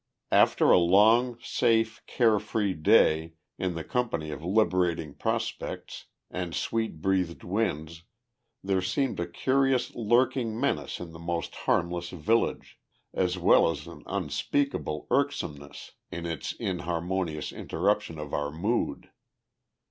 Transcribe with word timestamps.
After 0.31 0.71
a 0.71 0.79
long, 0.79 1.37
safe, 1.43 2.03
care 2.07 2.39
free 2.39 2.73
day, 2.73 3.35
in 3.59 3.75
the 3.75 3.83
company 3.83 4.31
of 4.31 4.43
liberating 4.43 5.13
prospects 5.13 6.05
and 6.31 6.55
sweet 6.55 7.03
breathed 7.03 7.43
winds, 7.43 8.01
there 8.63 8.81
seemed 8.81 9.19
a 9.19 9.27
curious 9.27 9.93
lurking 9.93 10.59
menace 10.59 10.99
in 10.99 11.11
the 11.11 11.19
most 11.19 11.53
harmless 11.53 12.09
village, 12.09 12.79
as 13.13 13.37
well 13.37 13.69
as 13.69 13.85
an 13.85 14.01
unspeakable 14.07 15.05
irksomeness 15.11 15.91
in 16.11 16.25
its 16.25 16.51
inharmonious 16.53 17.51
interruption 17.51 18.17
of 18.17 18.33
our 18.33 18.49
mood. 18.51 19.11